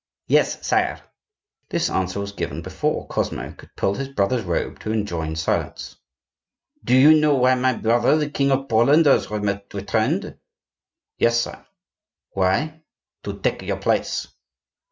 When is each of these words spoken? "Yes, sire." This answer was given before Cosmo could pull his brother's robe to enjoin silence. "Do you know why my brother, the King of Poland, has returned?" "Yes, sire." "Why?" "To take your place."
"Yes, 0.25 0.65
sire." 0.65 0.99
This 1.69 1.87
answer 1.87 2.19
was 2.19 2.31
given 2.31 2.63
before 2.63 3.05
Cosmo 3.05 3.51
could 3.51 3.69
pull 3.75 3.93
his 3.93 4.07
brother's 4.07 4.41
robe 4.43 4.79
to 4.79 4.91
enjoin 4.91 5.35
silence. 5.35 5.95
"Do 6.83 6.95
you 6.95 7.13
know 7.13 7.35
why 7.35 7.53
my 7.53 7.73
brother, 7.75 8.17
the 8.17 8.27
King 8.31 8.51
of 8.51 8.67
Poland, 8.67 9.05
has 9.05 9.29
returned?" 9.29 10.39
"Yes, 11.19 11.39
sire." 11.41 11.67
"Why?" 12.31 12.81
"To 13.25 13.37
take 13.41 13.61
your 13.61 13.77
place." 13.77 14.27